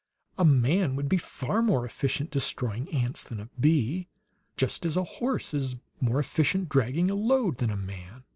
A 0.39 0.43
man 0.43 0.95
would 0.95 1.07
be 1.07 1.17
far 1.19 1.61
more 1.61 1.85
efficient, 1.85 2.31
destroying 2.31 2.91
ants, 2.91 3.23
than 3.23 3.39
a 3.39 3.49
bee; 3.59 4.07
just 4.57 4.83
as 4.83 4.97
a 4.97 5.03
horse 5.03 5.53
is 5.53 5.75
more 5.99 6.19
efficient, 6.19 6.69
dragging 6.69 7.11
a 7.11 7.15
load, 7.15 7.57
than 7.57 7.69
a 7.69 7.77
man. 7.77 8.23